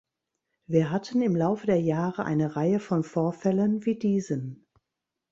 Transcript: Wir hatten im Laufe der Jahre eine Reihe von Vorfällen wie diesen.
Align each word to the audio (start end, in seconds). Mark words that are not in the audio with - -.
Wir 0.65 0.89
hatten 0.89 1.21
im 1.21 1.35
Laufe 1.35 1.67
der 1.67 1.79
Jahre 1.79 2.25
eine 2.25 2.55
Reihe 2.55 2.79
von 2.79 3.03
Vorfällen 3.03 3.85
wie 3.85 3.99
diesen. 3.99 4.65